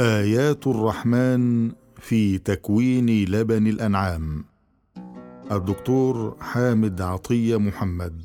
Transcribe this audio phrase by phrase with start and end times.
[0.00, 4.44] آيات الرحمن في تكوين لبن الأنعام.
[5.52, 8.22] الدكتور حامد عطية محمد.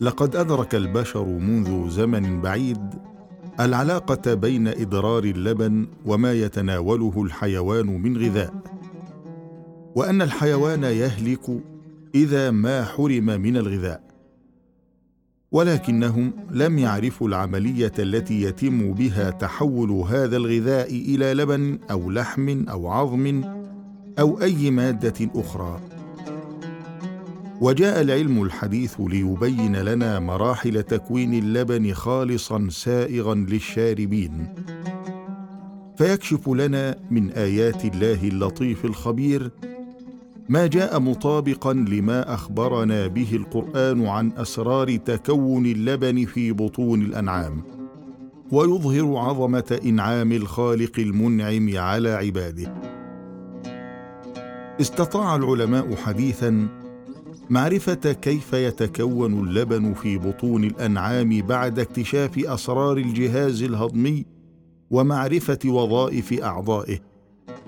[0.00, 2.94] لقد أدرك البشر منذ زمن بعيد
[3.60, 8.54] العلاقة بين ادرار اللبن وما يتناوله الحيوان من غذاء
[9.94, 11.60] وأن الحيوان يهلك
[12.14, 14.07] إذا ما حرم من الغذاء.
[15.52, 22.88] ولكنهم لم يعرفوا العملية التي يتم بها تحول هذا الغذاء إلى لبن أو لحم أو
[22.88, 23.42] عظم
[24.18, 25.80] أو أي مادة أخرى.
[27.60, 34.54] وجاء العلم الحديث ليبين لنا مراحل تكوين اللبن خالصا سائغا للشاربين.
[35.96, 39.50] فيكشف لنا من آيات الله اللطيف الخبير
[40.48, 47.62] ما جاء مطابقا لما أخبرنا به القرآن عن أسرار تكون اللبن في بطون الأنعام.
[48.52, 52.74] ويظهر عظمة إنعام الخالق المنعم على عباده.
[54.80, 56.68] استطاع العلماء حديثا
[57.50, 64.26] معرفة كيف يتكون اللبن في بطون الأنعام بعد اكتشاف أسرار الجهاز الهضمي
[64.90, 66.98] ومعرفة وظائف أعضائه.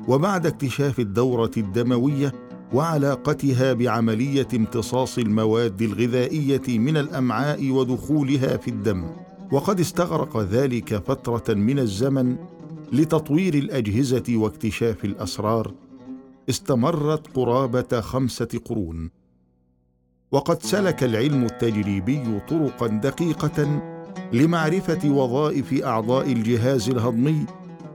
[0.08, 9.04] وبعد اكتشاف الدورة الدموية وعلاقتها بعملية امتصاص المواد الغذائية من الأمعاء ودخولها في الدم.
[9.52, 12.36] وقد استغرق ذلك فترة من الزمن
[12.92, 15.72] لتطوير الأجهزة واكتشاف الأسرار.
[16.48, 19.10] استمرت قرابة خمسة قرون.
[20.32, 23.80] وقد سلك العلم التجريبي طرقا دقيقة
[24.32, 27.46] لمعرفة وظائف أعضاء الجهاز الهضمي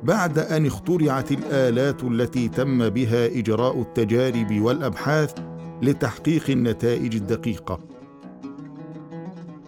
[0.04, 5.34] بعد أن اخترعت الآلات التي تم بها إجراء التجارب والأبحاث
[5.82, 7.80] لتحقيق النتائج الدقيقة.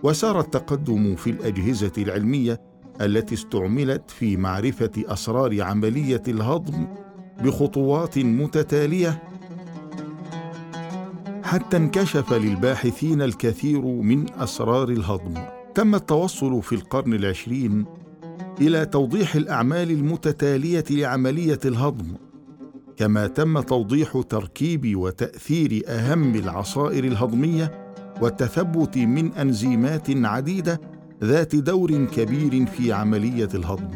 [0.04, 2.62] وسار التقدم في الأجهزة العلمية
[3.02, 6.88] التي استعملت في معرفة أسرار عملية الهضم
[7.44, 9.24] بخطوات متتالية.
[11.44, 15.34] حتى انكشف للباحثين الكثير من أسرار الهضم.
[15.76, 17.86] تم التوصل في القرن العشرين
[18.62, 22.06] إلى توضيح الأعمال المتتالية لعملية الهضم
[22.98, 27.72] كما تم توضيح تركيب وتأثير أهم العصائر الهضمية
[28.22, 30.82] والتثبت من أنزيمات عديدة
[31.24, 33.90] ذات دور كبير في عملية الهضم.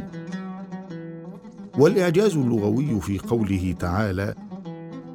[1.77, 4.35] والإعجاز اللغوي في قوله تعالى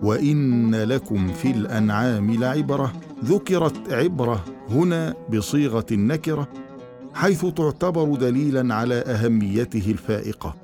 [0.02, 2.92] وإن لكم في الأنعام لعبرة
[3.24, 6.48] ذكرت عبرة هنا بصيغة النكره
[7.16, 10.54] حيث تعتبر دليلا على أهميته الفائقة.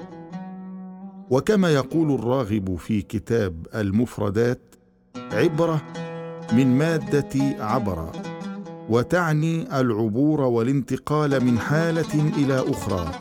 [1.30, 4.60] وكما يقول الراغب في كتاب المفردات
[5.32, 5.82] عبرة
[6.52, 8.12] من مادة عبر
[8.88, 13.12] وتعني العبور والانتقال من حالة إلى أخرى.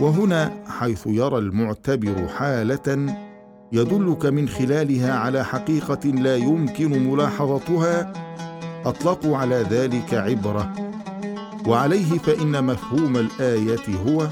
[0.00, 3.16] وهنا حيث يرى المعتبر حالة
[3.72, 8.12] يدلك من خلالها على حقيقة لا يمكن ملاحظتها
[8.84, 10.93] أطلقوا على ذلك عبرة
[11.66, 14.28] وعليه فإن مفهوم الآية هو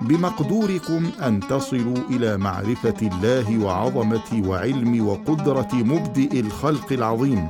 [0.00, 7.48] بمقدوركم أن تصلوا إلى معرفة الله وعظمة وعلم وقدرة مبدئ الخلق العظيم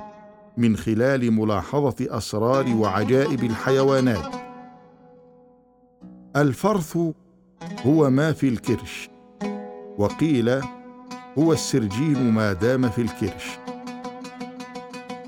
[0.56, 4.34] من خلال ملاحظة أسرار وعجائب الحيوانات.
[6.36, 6.96] الفرث
[7.86, 9.10] هو ما في الكرش
[9.98, 10.60] وقيل
[11.38, 13.44] هو السرجين ما دام في الكرش.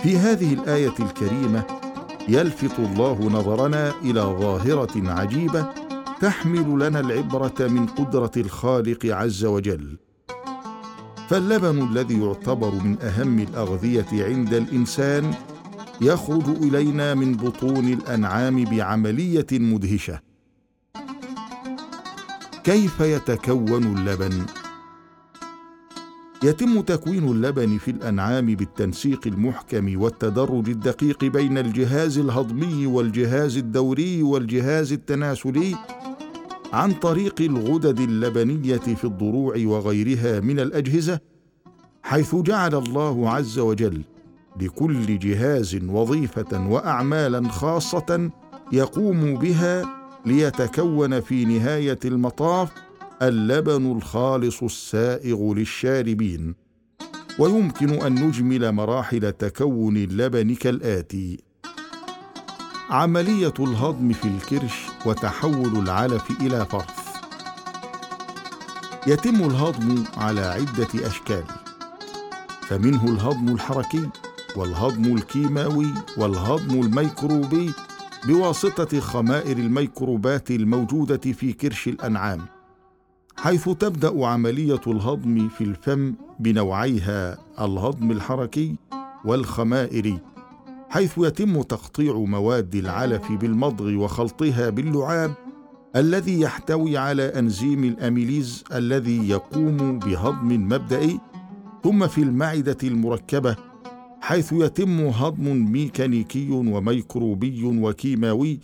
[0.02, 1.81] في هذه الآية الكريمة
[2.28, 5.66] يلفت الله نظرنا إلى ظاهرة عجيبة
[6.20, 9.98] تحمل لنا العبرة من قدرة الخالق عز وجل.
[11.28, 15.34] فاللبن الذي يعتبر من أهم الأغذية عند الإنسان
[16.00, 20.20] يخرج إلينا من بطون الأنعام بعملية مدهشة.
[22.64, 24.46] كيف يتكون اللبن؟
[26.44, 34.92] يتم تكوين اللبن في الأنعام بالتنسيق المحكم والتدرج الدقيق بين الجهاز الهضمي والجهاز الدوري والجهاز
[34.92, 35.76] التناسلي
[36.72, 41.20] عن طريق الغدد اللبنية في الضروع وغيرها من الأجهزة
[42.02, 44.02] حيث جعل الله عز وجل
[44.60, 48.30] لكل جهاز وظيفة وأعمالا خاصة
[48.72, 52.72] يقوم بها ليتكون في نهاية المطاف
[53.22, 56.54] اللبن الخالص السائغ للشاربين
[57.38, 61.38] ويمكن أن نجمل مراحل تكون اللبن كالآتي.
[62.90, 64.74] عملية الهضم في الكرش
[65.06, 67.02] وتحول العلف إلى فرث.
[69.06, 71.44] يتم الهضم على عدة أشكال
[72.62, 74.08] فمنه الهضم الحركي
[74.56, 75.86] والهضم الكيماوي
[76.16, 77.72] والهضم الميكروبي
[78.26, 82.46] بواسطة خمائر الميكروبات الموجودة في كرش الأنعام.
[83.42, 88.76] حيث تبدأ عملية الهضم في الفم بنوعيها الهضم الحركي
[89.24, 90.18] والخمائري
[90.88, 95.34] حيث يتم تقطيع مواد العلف بالمضغ وخلطها باللعاب
[95.96, 101.20] الذي يحتوي على أنزيم الأميليز الذي يقوم بهضم مبدئي
[101.84, 103.56] ثم في المعدة المركبة
[104.20, 108.60] حيث يتم هضم ميكانيكي وميكروبي وكيماوي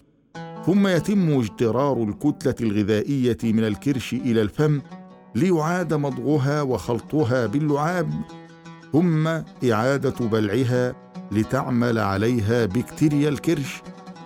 [0.69, 4.81] ثم يتم اجترار الكتلة الغذائية من الكرش إلى الفم
[5.35, 8.11] ليعاد مضغها وخلطها باللعاب
[8.93, 9.29] ثم
[9.73, 10.95] إعادة بلعها
[11.33, 13.83] لتعمل عليها بكتيريا الكرش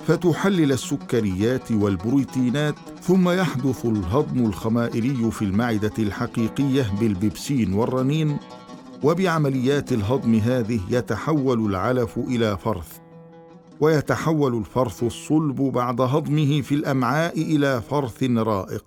[0.06, 8.36] فتحلل السكريات والبروتينات ثم يحدث الهضم الخمائري في المعدة الحقيقية بالبيبسين والرنين
[9.02, 13.01] وبعمليات الهضم هذه يتحول العلف إلى فرث.
[13.82, 18.84] ويتحول الفرث الصلب بعد هضمه في الأمعاء إلى فرث رائق.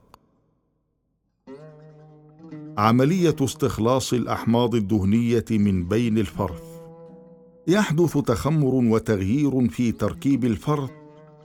[2.77, 6.63] عملية استخلاص الأحماض الدهنية من بين الفرث.
[7.67, 10.89] يحدث تخمر وتغيير في تركيب الفرث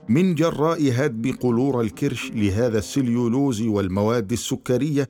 [0.09, 5.09] من جراء هدم فلورا الكرش لهذا السليولوز والمواد السكرية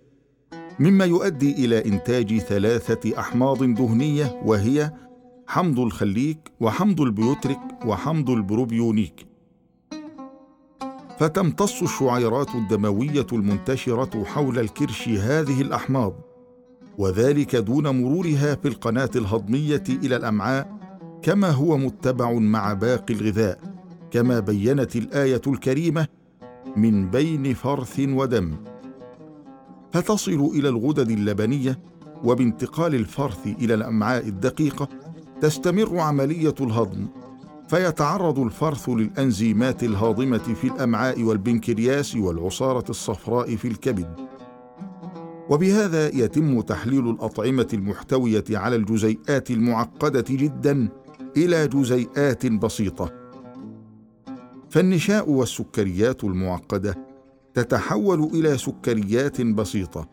[0.80, 4.92] مما يؤدي إلى إنتاج ثلاثة أحماض دهنية وهي
[5.52, 9.26] حمض الخليك وحمض البيوتريك وحمض البروبيونيك.
[11.20, 16.14] فتمتص الشعيرات الدموية المنتشرة حول الكرش هذه الأحماض
[16.98, 20.78] وذلك دون مرورها في القناة الهضمية إلى الأمعاء
[21.22, 23.60] كما هو متبع مع باقي الغذاء
[24.12, 26.08] كما بينت الآية الكريمة
[26.76, 28.56] من بين فرث ودم
[29.92, 31.80] فتصل إلى الغدد اللبنية
[32.24, 34.88] وبانتقال الفرث إلى الأمعاء الدقيقة
[35.42, 37.08] تستمر عملية الهضم
[37.68, 44.16] فيتعرض الفرث للأنزيمات الهاضمة في الأمعاء والبنكرياس والعصارة الصفراء في الكبد.
[45.50, 50.90] وبهذا يتم تحليل الأطعمة المحتوية على الجزيئات المعقدة جدا
[51.38, 53.12] إلى جزيئات بسيطة.
[54.70, 56.96] فالنشاء والسكريات المعقدة
[57.54, 60.08] تتحول إلى سكريات بسيطة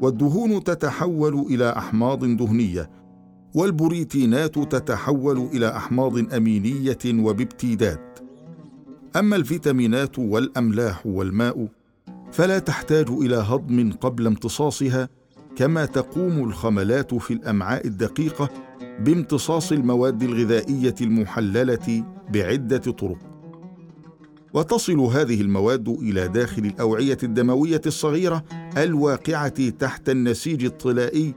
[0.00, 3.03] والدهون تتحول إلى أحماض دهنية
[3.54, 8.18] والبروتينات تتحول إلى أحماض أمينية وببتيدات
[9.16, 11.68] أما الفيتامينات والأملاح والماء
[12.32, 15.08] فلا تحتاج إلى هضم قبل امتصاصها
[15.56, 18.50] كما تقوم الخملات في الأمعاء الدقيقة
[19.00, 23.18] بامتصاص المواد الغذائية المحللة بعدة طرق.
[24.54, 28.44] وتصل هذه المواد إلى داخل الأوعية الدموية الصغيرة
[28.76, 31.34] الواقعة تحت النسيج الطلائي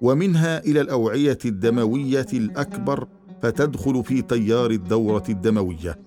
[0.00, 3.08] ومنها إلى الأوعية الدموية الأكبر
[3.42, 5.98] فتدخل في تيار الدورة الدموية.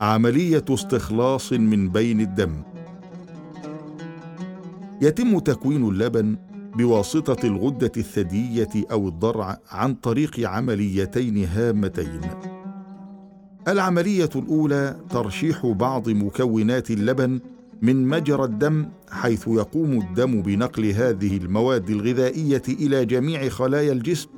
[0.00, 2.62] عملية استخلاص من بين الدم.
[5.02, 6.36] يتم تكوين اللبن
[6.76, 12.20] بواسطة الغدة الثديية أو الضرع عن طريق عمليتين هامتين.
[13.68, 17.40] العملية الأولى ترشيح بعض مكونات اللبن
[17.84, 24.28] من مجرى الدم حيث يقوم الدم بنقل هذه المواد الغذائية إلى جميع خلايا الجسم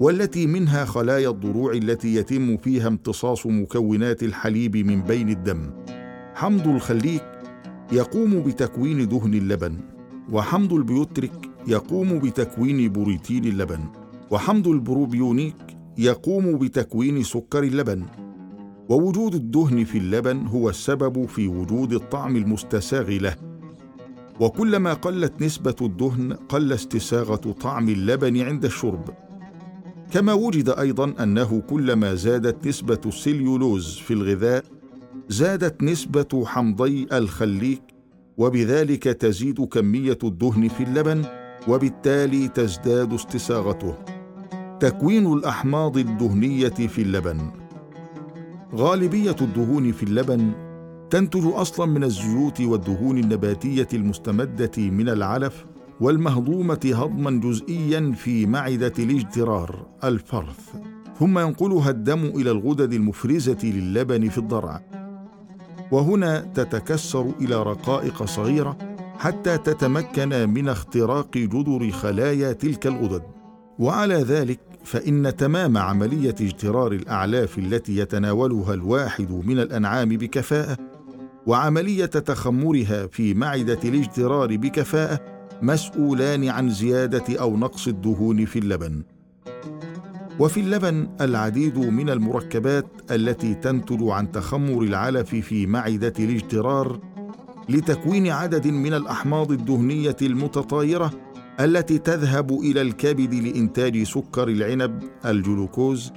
[0.00, 5.70] والتي منها خلايا الضروع التي يتم فيها امتصاص مكونات الحليب من بين الدم.
[6.34, 7.24] حمض الخليك
[7.92, 9.76] يقوم بتكوين دهن اللبن
[10.32, 13.80] وحمض البيوتريك يقوم بتكوين بروتين اللبن
[14.30, 15.56] وحمض البروبيونيك
[15.98, 18.02] يقوم بتكوين سكر اللبن.
[18.90, 23.36] ووجود الدهن في اللبن هو السبب في وجود الطعم المستساغ له.
[24.40, 29.10] وكلما قلت نسبة الدهن قل استساغة طعم اللبن عند الشرب.
[30.12, 34.64] كما وجد أيضا أنه كلما زادت نسبة السليولوز في الغذاء
[35.28, 37.82] زادت نسبة حمضي الخليك
[38.36, 41.24] وبذلك تزيد كمية الدهن في اللبن
[41.68, 43.94] وبالتالي تزداد استساغته.
[44.80, 47.59] تكوين الأحماض الدهنية في اللبن.
[48.74, 50.52] غالبية الدهون في اللبن
[51.10, 55.66] تنتج أصلا من الزيوت والدهون النباتية المستمدة من العلف
[56.00, 60.74] والمهضومة هضما جزئيا في معدة الاجترار الفرث.
[61.18, 64.82] ثم ينقلها الدم إلى الغدد المفرزة للبن في الضرع.
[65.92, 68.76] وهنا تتكسر إلى رقائق صغيرة
[69.18, 73.22] حتى تتمكن من اختراق جذر خلايا تلك الغدد.
[73.78, 80.76] وعلى ذلك فإن تمام عملية اجترار الأعلاف التي يتناولها الواحد من الأنعام بكفاءة
[81.46, 85.20] وعملية تخمرها في معدة الاجترار بكفاءة
[85.62, 89.02] مسؤولان عن زيادة أو نقص الدهون في اللبن.
[90.38, 97.00] وفي اللبن العديد من المركبات التي تنتج عن تخمر العلف في معدة الاجترار
[97.68, 101.10] لتكوين عدد من الأحماض الدهنية المتطايرة
[101.60, 106.12] التي تذهب إلى الكبد لإنتاج سكر العنب الجلوكوز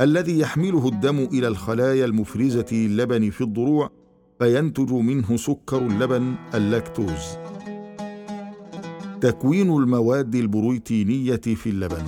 [0.00, 3.90] الذي يحمله الدم إلى الخلايا المفرزة للبن في الضروع
[4.38, 7.38] فينتج منه سكر اللبن اللاكتوز.
[9.20, 12.04] تكوين المواد البروتينية في اللبن.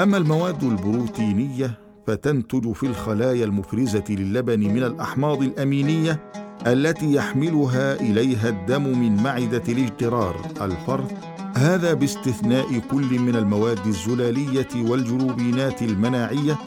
[0.00, 6.32] أما المواد البروتينية فتنتج في الخلايا المفرزة للبن من الأحماض الأمينية
[6.66, 11.12] التي يحملها إليها الدم من معدة الاجترار الفرث.
[11.56, 16.58] هذا باستثناء كل من المواد الزلالية والجلوبينات المناعية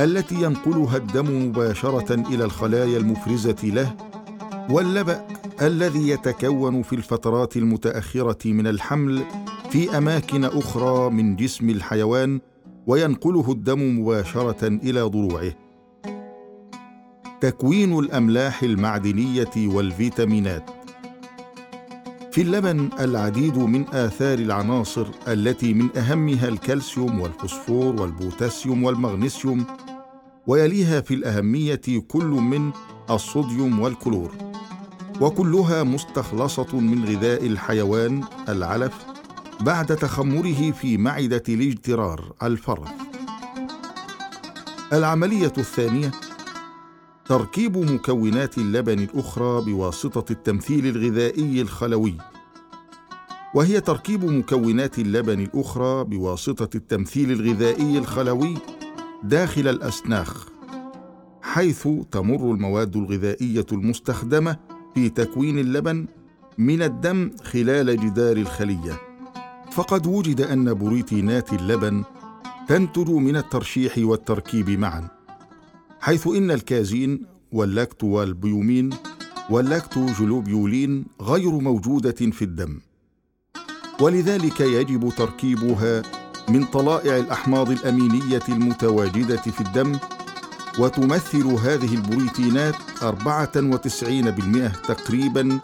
[0.00, 3.94] التي ينقلها الدم مباشرة إلى الخلايا المفرزة له.
[4.70, 5.26] واللبأ
[5.62, 9.22] الذي يتكون في الفترات المتأخرة من الحمل
[9.70, 12.40] في أماكن أخرى من جسم الحيوان
[12.86, 15.52] وينقله الدم مباشرة إلى ضروعه
[17.42, 20.70] تكوين الأملاح المعدنية والفيتامينات.
[22.32, 29.64] في اللبن العديد من آثار العناصر التي من أهمها الكالسيوم والفوسفور والبوتاسيوم والمغنيسيوم
[30.46, 32.70] ويليها في الأهمية كل من
[33.10, 34.32] الصوديوم والكلور
[35.20, 38.94] وكلها مستخلصة من غذاء الحيوان العلف
[39.60, 42.88] بعد تخمره في معدة الاجترار الفرث
[44.92, 46.10] العملية الثانية
[47.24, 52.14] تركيب مكونات اللبن الأخرى بواسطة التمثيل الغذائي الخلوي.
[53.54, 58.54] وهي تركيب مكونات اللبن الأخرى بواسطة التمثيل الغذائي الخلوي
[59.22, 60.46] داخل الأسناخ
[61.42, 64.56] حيث تمر المواد الغذائية المستخدمة
[64.94, 66.06] في تكوين اللبن
[66.58, 69.00] من الدم خلال جدار الخلية.
[69.72, 72.04] فقد وجد أن بروتينات اللبن
[72.68, 75.21] تنتج من الترشيح والتركيب معا.
[76.02, 78.90] حيث إن الكازين واللاكتو والبيومين
[79.50, 82.80] واللاكتو جلوبيولين غير موجودة في الدم.
[84.00, 86.02] ولذلك يجب تركيبها
[86.48, 89.98] من طلائع الأحماض الأمينية المتواجدة في الدم
[90.78, 95.60] وتمثل هذه البروتينات 94% تقريبا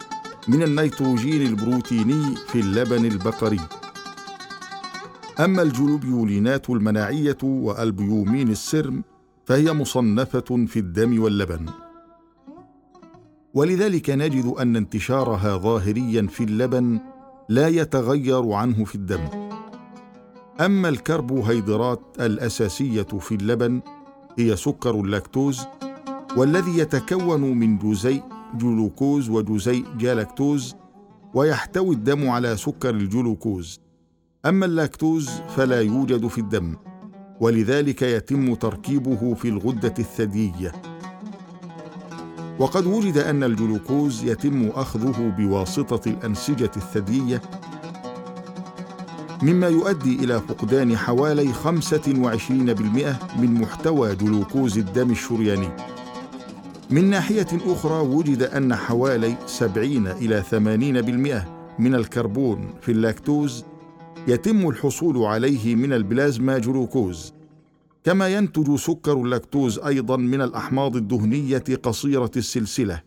[0.47, 3.59] من النيتروجين البروتيني في اللبن البقري.
[5.39, 9.03] أما الجلوبيولينات المناعية وألبيومين السيرم
[9.49, 11.65] فهي مصنفة في الدم واللبن.
[13.53, 16.99] ولذلك نجد أن انتشارها ظاهريا في اللبن
[17.49, 19.19] لا يتغير عنه في الدم.
[20.59, 23.81] أما الكربوهيدرات الأساسية في اللبن
[24.39, 25.61] هي سكر اللاكتوز
[26.37, 28.23] والذي يتكون من جزيء
[28.55, 30.75] جلوكوز وجزيء جالاكتوز
[31.33, 33.81] ويحتوي الدم على سكر الجلوكوز.
[34.45, 36.75] أما اللاكتوز فلا يوجد في الدم.
[37.39, 40.71] ولذلك يتم تركيبه في الغدة الثديية
[42.59, 47.41] وقد وجد أن الجلوكوز يتم أخذه بواسطة الأنسجة الثديية
[49.43, 51.59] مما يؤدي إلى فقدان حوالي 25%
[53.39, 55.69] من محتوى جلوكوز الدم الشرياني.
[56.89, 61.47] من ناحية أخرى وجد أن حوالي 70 إلى 80%
[61.79, 63.65] من الكربون في اللاكتوز
[64.27, 67.33] يتم الحصول عليه من البلازما جلوكوز
[68.03, 73.01] كما ينتج سكر اللاكتوز أيضا من الأحماض الدهنية قصيرة السلسلة.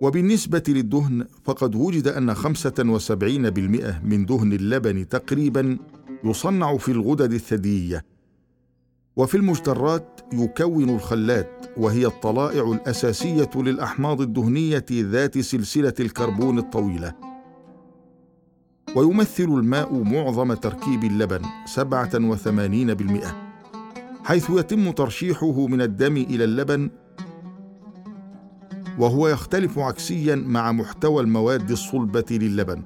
[0.00, 5.78] وبالنسبة للدهن فقد وجد أن 75% من دهن اللبن تقريبا
[6.24, 8.04] يصنع في الغدد الثديية.
[9.16, 17.25] وفي المجترات يكون الخلات وهي الطلائع الأساسية للأحماض الدهنية ذات سلسلة الكربون الطويلة.
[18.94, 23.24] ويمثل الماء معظم تركيب اللبن 87%
[24.24, 26.90] حيث يتم ترشيحه من الدم إلى اللبن
[28.98, 32.82] وهو يختلف عكسيا مع محتوى المواد الصلبة للبن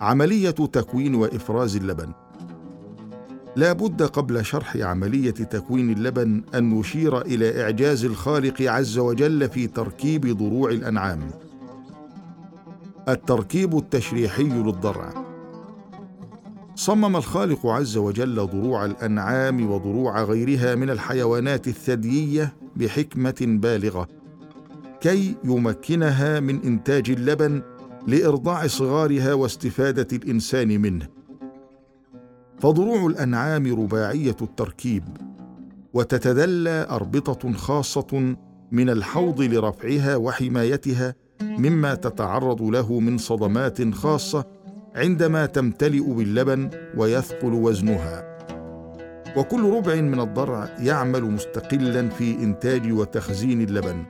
[0.00, 2.12] عملية تكوين وإفراز اللبن.
[3.56, 9.66] لا بد قبل شرح عملية تكوين اللبن أن نشير إلى إعجاز الخالق عز وجل في
[9.66, 11.30] تركيب ضروع الأنعام.
[13.08, 15.26] التركيب التشريحي للضرع.
[16.74, 24.08] صمم الخالق عز وجل ضروع الأنعام وضروع غيرها من الحيوانات الثديية بحكمة بالغة
[25.00, 27.62] كي يمكنها من إنتاج اللبن
[28.06, 31.08] لإرضاع صغارها واستفادة الإنسان منه.
[32.58, 35.04] فضروع الأنعام رباعية التركيب
[35.94, 38.36] وتتدلى أربطة خاصة
[38.72, 44.44] من الحوض لرفعها وحمايتها مما تتعرض له من صدمات خاصة
[44.96, 48.36] عندما تمتلئ باللبن ويثقل وزنها.
[49.36, 54.04] وكل ربع من الضرع يعمل مستقلا في إنتاج وتخزين اللبن.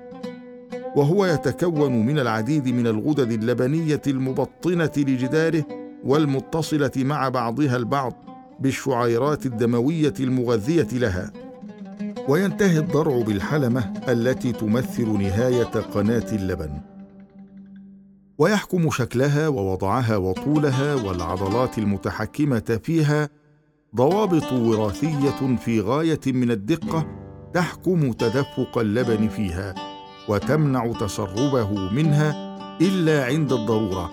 [0.97, 5.64] وهو يتكون من العديد من الغدد اللبنية المبطنة لجداره
[6.04, 8.12] والمتصلة مع بعضها البعض
[8.61, 11.33] بالشعيرات الدموية المغذية لها.
[12.28, 16.71] وينتهي الضرع بالحلمة التي تمثل نهاية قناة اللبن.
[18.38, 23.28] ويحكم شكلها ووضعها وطولها والعضلات المتحكمة فيها
[23.96, 27.06] ضوابط وراثية في غاية من الدقة
[27.54, 29.74] تحكم تدفق اللبن فيها
[30.28, 34.10] وتمنع تسربه منها إلا عند الضرورة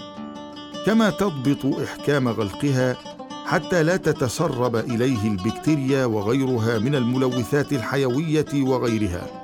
[0.86, 2.98] كما تضبط إحكام غلقها
[3.46, 9.43] حتى لا تتسرب إليه البكتيريا وغيرها من الملوثات الحيوية وغيرها.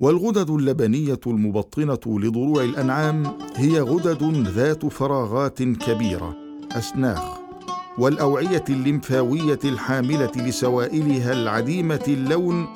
[0.00, 3.22] والغدد اللبنية المبطنة لضروع الأنعام
[3.56, 6.36] هي غدد ذات فراغات كبيرة
[6.72, 7.38] أسناخ
[7.98, 12.66] والأوعية الليمفاوية الحاملة لسوائلها العديمة اللون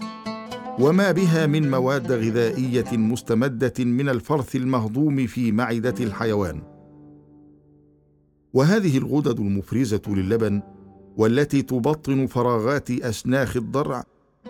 [0.78, 6.62] وما بها من مواد غذائية مستمدة من الفرث المهضوم في معدة الحيوان.
[8.54, 10.62] وهذه الغدد المفرزة للبن
[11.16, 14.04] والتي تبطن فراغات أسناخ الضرع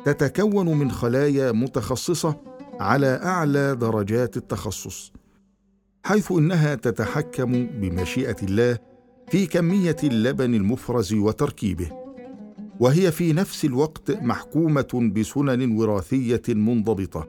[0.04, 2.51] تتكون من خلايا متخصصة
[2.82, 5.12] على أعلى درجات التخصص
[6.04, 8.78] حيث إنها تتحكم بمشيئة الله
[9.28, 11.90] في كمية اللبن المفرز وتركيبه
[12.80, 17.28] وهي في نفس الوقت محكومة بسنن وراثية منضبطة.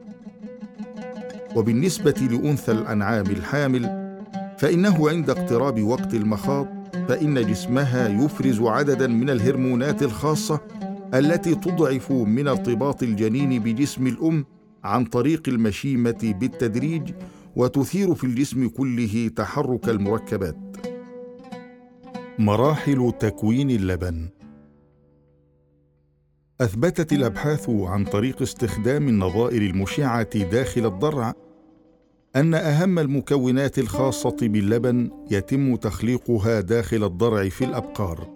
[1.56, 4.14] وبالنسبة لأنثى الأنعام الحامل
[4.58, 6.66] فإنه عند اقتراب وقت المخاض
[7.08, 10.60] فإن جسمها يفرز عددا من الهرمونات الخاصة
[11.14, 14.44] التي تضعف من ارتباط الجنين بجسم الأم
[14.84, 17.12] عن طريق المشيمة بالتدريج
[17.56, 20.76] وتثير في الجسم كله تحرك المركبات.
[22.38, 24.28] مراحل تكوين اللبن.
[26.60, 31.34] أثبتت الأبحاث عن طريق استخدام النظائر المشعة داخل الضرع
[32.36, 38.28] أن أهم المكونات الخاصة باللبن يتم تخليقها داخل الضرع في الأبقار.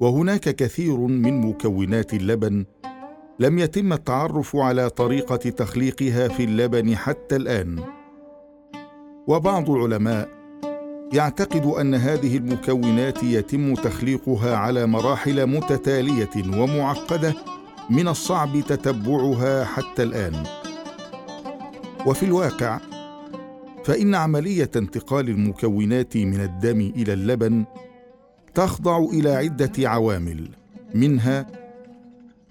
[0.00, 2.64] وهناك كثير من مكونات اللبن
[3.40, 7.84] لم يتم التعرف على طريقة تخليقها في اللبن حتى الآن.
[9.26, 10.28] وبعض العلماء
[11.12, 17.34] يعتقد أن هذه المكونات يتم تخليقها على مراحل متتالية ومعقدة
[17.90, 20.42] من الصعب تتبعها حتى الآن.
[22.06, 22.78] وفي الواقع
[23.84, 27.64] فإن عملية انتقال المكونات من الدم إلى اللبن
[28.54, 30.48] تخضع إلى عدة عوامل
[30.94, 31.65] منها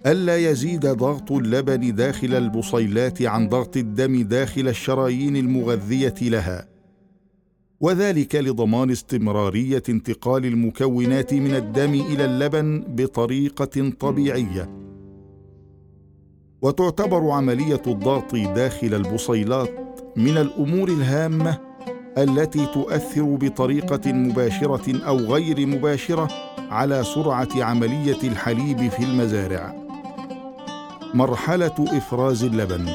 [0.05, 6.67] ألا يزيد ضغط اللبن داخل البصيلات عن ضغط الدم داخل الشرايين المغذية لها؟
[7.79, 14.69] وذلك لضمان استمرارية انتقال المكونات من الدم إلى اللبن بطريقة طبيعية.
[16.61, 21.57] وتعتبر عملية الضغط داخل البصيلات من الأمور الهامة
[22.17, 29.84] التي تؤثر بطريقة مباشرة أو غير مباشرة على سرعة عملية الحليب في المزارع.
[31.13, 32.89] مرحلة إفراز اللبن.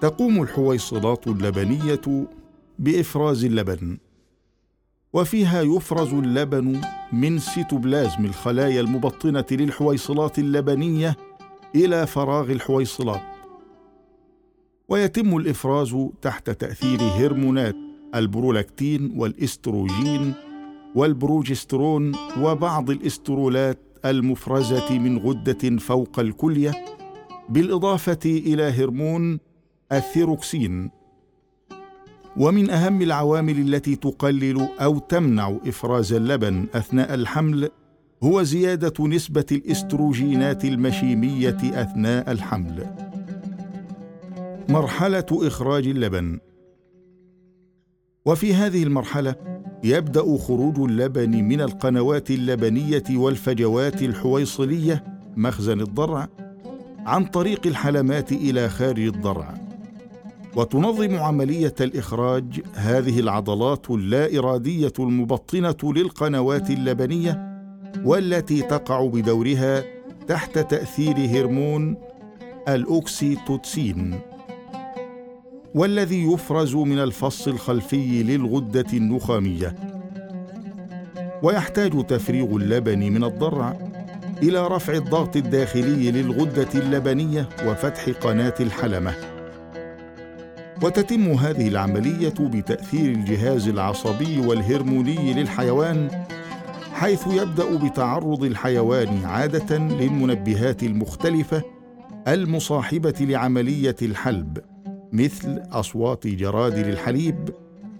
[0.00, 2.26] تقوم الحويصلات اللبنية
[2.78, 3.98] بإفراز اللبن
[5.12, 6.80] وفيها يفرز اللبن
[7.12, 11.16] من سيتوبلازم الخلايا المبطنة للحويصلات اللبنية
[11.74, 13.22] إلى فراغ الحويصلات.
[14.88, 17.76] ويتم الإفراز تحت تأثير هرمونات
[18.14, 20.34] البرولاكتين والإستروجين
[20.94, 26.72] والبروجسترون وبعض الإسترولات المفرزة من غدة فوق الكلية
[27.48, 29.40] بالإضافة إلى هرمون
[29.92, 30.90] الثيروكسين
[32.36, 37.70] ومن أهم العوامل التي تقلل أو تمنع إفراز اللبن أثناء الحمل
[38.22, 42.86] هو زيادة نسبة الإستروجينات المشيمية أثناء الحمل.
[44.68, 46.40] مرحلة إخراج اللبن.
[48.26, 49.34] وفي هذه المرحلة
[49.84, 55.04] يبدأ خروج اللبن من القنوات اللبنية والفجوات الحويصلية
[55.36, 56.28] مخزن الضرع
[57.06, 59.54] عن طريق الحلمات إلى خارج الضرع.
[60.56, 67.62] وتنظم عملية الإخراج هذه العضلات اللا اراديه المبطنة للقنوات اللبنية
[68.04, 69.84] والتي تقع بدورها
[70.28, 71.96] تحت تأثير هرمون
[72.68, 74.20] الأوكسيتوتسين.
[75.74, 79.76] والذي يفرز من الفص الخلفي للغدة النخامية.
[81.42, 83.76] ويحتاج تفريغ اللبن من الضرع
[84.42, 89.14] إلى رفع الضغط الداخلي للغدة اللبنية وفتح قناة الحلمة.
[90.82, 96.08] وتتم هذه العملية بتأثير الجهاز العصبي والهرموني للحيوان
[96.92, 101.62] حيث يبدأ بتعرض الحيوان عادة للمنبهات المختلفة
[102.28, 104.58] المصاحبة لعملية الحلب.
[105.12, 107.50] مثل أصوات جرادل الحليب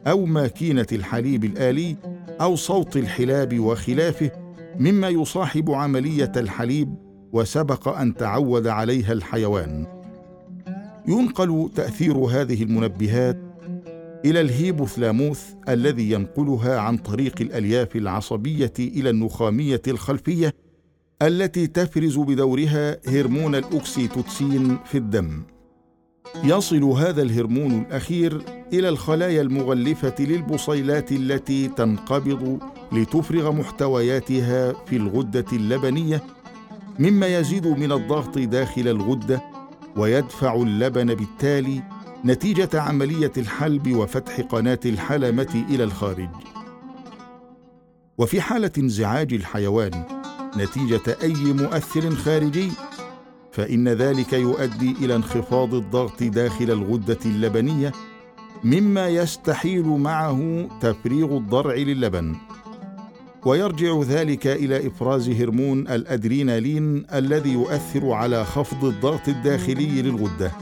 [0.07, 1.97] أو ماكينة الحليب الآلي
[2.41, 4.31] أو صوت الحلاب وخلافه
[4.79, 6.95] مما يصاحب عملية الحليب
[7.33, 9.87] وسبق أن تعود عليها الحيوان.
[11.09, 13.39] ينقل تأثير هذه المنبهات
[14.25, 20.55] إلى الهيبوثلاموث الذي ينقلها عن طريق الألياف العصبية إلى النخامية الخلفية
[21.23, 25.43] التي تفرز بدورها هرمون الأكسيتوتسين في الدم.
[26.45, 32.59] يصل هذا الهرمون الأخير إلى الخلايا المغلفة للبصيلات التي تنقبض
[32.93, 36.23] لتفرغ محتوياتها في الغدة اللبنية
[36.99, 39.43] مما يزيد من الضغط داخل الغدة
[39.97, 41.83] ويدفع اللبن بالتالي
[42.25, 46.29] نتيجة عملية الحلب وفتح قناة الحلمة إلى الخارج.
[48.19, 50.05] وفي حالة انزعاج الحيوان
[50.57, 52.71] نتيجة أي مؤثر خارجي
[53.61, 57.93] فإن ذلك يؤدي إلى انخفاض الضغط داخل الغدة اللبنية
[58.65, 62.37] مما يستحيل معه تفريغ الضرع للبن.
[63.47, 70.53] ويرجع ذلك إلى إفراز هرمون الأدرينالين الذي يؤثر على خفض الضغط الداخلي للغدة.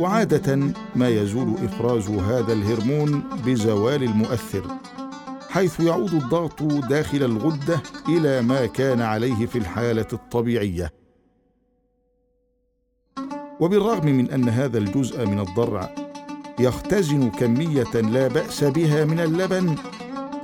[0.00, 4.62] وعادة ما يزول إفراز هذا الهرمون بزوال المؤثر
[5.50, 10.97] حيث يعود الضغط داخل الغدة إلى ما كان عليه في الحالة الطبيعية.
[13.60, 15.94] وبالرغم من أن هذا الجزء من الضرع
[16.60, 19.74] يختزن كمية لا بأس بها من اللبن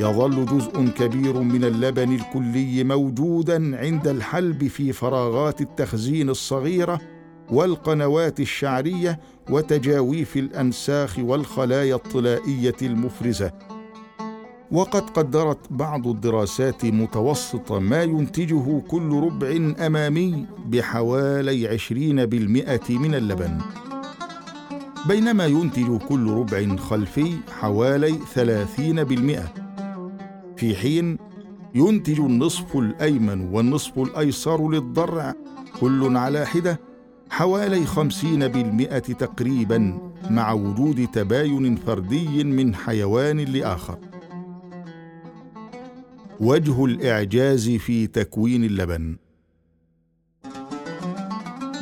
[0.01, 7.01] يظل جزء كبير من اللبن الكلي موجودا عند الحلب في فراغات التخزين الصغيرة
[7.51, 13.53] والقنوات الشعرية وتجاويف الأنساخ والخلايا الطلائية المفرزة.
[14.73, 23.59] وقد قدرت بعض الدراسات متوسط ما ينتجه كل ربع أمامي بحوالي عشرين بالمئة من اللبن.
[25.09, 29.55] بينما ينتج كل ربع خلفي حوالي ثلاثين بالمئة.
[30.57, 31.19] في حين
[31.75, 35.35] ينتج النصف الأيمن والنصف الأيسر للضرع
[35.81, 36.81] كل على حدة
[37.31, 39.99] حوالي خمسين بالمئة تقريبا
[40.31, 43.99] مع وجود تباين فردي من حيوان لآخر.
[46.41, 49.17] وجه الإعجاز في تكوين اللبن.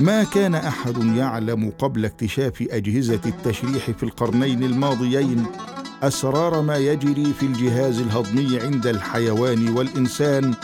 [0.01, 5.47] ما كان أحد يعلم قبل اكتشاف أجهزة التشريح في القرنين الماضيين
[6.03, 10.55] أسرار ما يجري في الجهاز الهضمي عند الحيوان والإنسان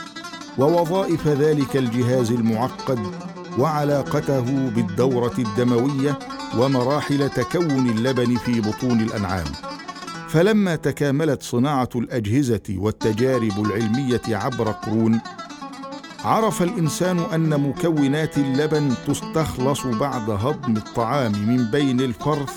[0.59, 2.99] ووظائف ذلك الجهاز المعقد
[3.59, 6.19] وعلاقته بالدورة الدموية
[6.59, 9.47] ومراحل تكون اللبن في بطون الأنعام.
[10.29, 15.21] فلما تكاملت صناعة الأجهزة والتجارب العلمية عبر قرون
[16.25, 22.53] عرف الإنسان أن مكونات اللبن تستخلص بعد هضم الطعام من بين الفرث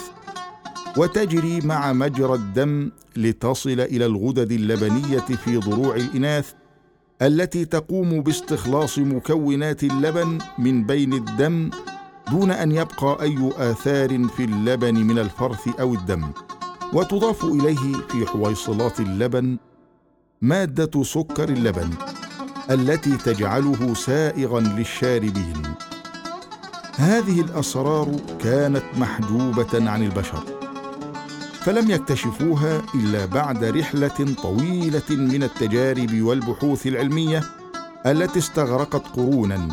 [0.97, 6.51] وتجري مع مجرى الدم لتصل إلى الغدد اللبنية في ضروع الإناث
[7.21, 11.69] التي تقوم باستخلاص مكونات اللبن من بين الدم
[12.31, 16.31] دون أن يبقى أي آثار في اللبن من الفرث أو الدم.
[16.93, 19.57] وتضاف إليه في حويصلات اللبن
[20.41, 21.89] مادة سكر اللبن
[22.71, 25.61] التي تجعله سائغا للشاربين.
[26.95, 30.43] هذه الأسرار كانت محجوبة عن البشر
[31.53, 37.43] فلم يكتشفوها إلا بعد رحلة طويلة من التجارب والبحوث العلمية
[38.05, 39.67] التي استغرقت قرونا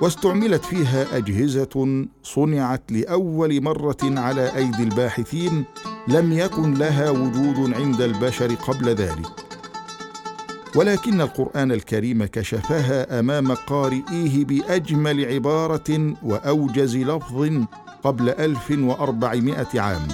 [0.00, 5.64] واستعملت فيها أجهزة صنعت لأول مرة على أيدي الباحثين
[6.08, 9.26] لم يكن لها وجود عند البشر قبل ذلك.
[10.74, 17.50] ولكن القرآن الكريم كشفها أمام قارئيه بأجمل عبارة وأوجز لفظ
[18.02, 20.08] قبل ألف وأربعمائة عام.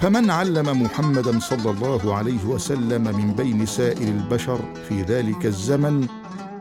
[0.00, 6.06] فمن علم محمدا صلى الله عليه وسلم من بين سائر البشر في ذلك الزمن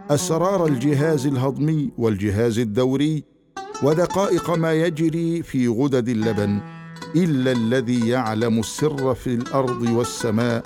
[0.09, 3.23] أسرار الجهاز الهضمي والجهاز الدوري
[3.83, 6.59] ودقائق ما يجري في غدد اللبن
[7.15, 10.63] إلا الذي يعلم السر في الأرض والسماء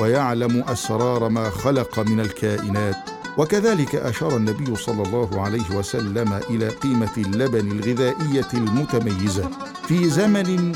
[0.00, 2.96] ويعلم أسرار ما خلق من الكائنات.
[3.38, 9.50] وكذلك أشار النبي صلى الله عليه وسلم إلى قيمة اللبن الغذائية المتميزة.
[9.88, 10.72] في زمن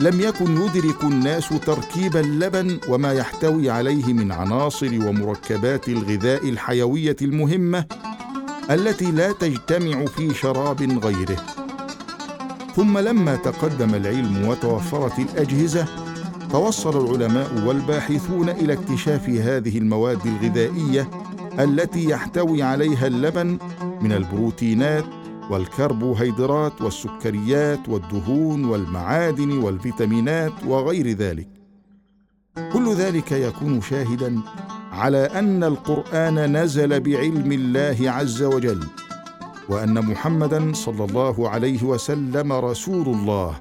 [0.00, 7.84] لم يكن يدرك الناس تركيب اللبن وما يحتوي عليه من عناصر ومركبات الغذاء الحيوية المهمة
[8.70, 11.57] التي لا تجتمع في شراب غيره.
[12.78, 15.86] ثم لما تقدم العلم وتوفرت الأجهزة
[16.50, 21.10] توصل العلماء والباحثون إلى اكتشاف هذه المواد الغذائية
[21.58, 23.58] التي يحتوي عليها اللبن
[24.00, 25.04] من البروتينات
[25.50, 31.48] والكربوهيدرات والسكريات والدهون والمعادن والفيتامينات وغير ذلك.
[32.72, 34.40] كل ذلك يكون شاهدا
[34.92, 38.84] على أن القرآن نزل بعلم الله عز وجل.
[39.68, 43.54] وأن محمدا صلى الله عليه وسلم رسول الله.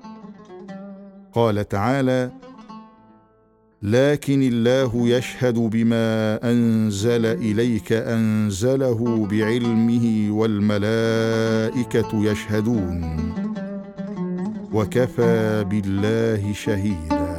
[1.34, 2.32] قال تعالى
[3.82, 13.17] لكن الله يشهد بما أنزل إليك أنزله بعلمه والملائكة يشهدون.
[14.74, 17.37] وكفى بالله شهيدا.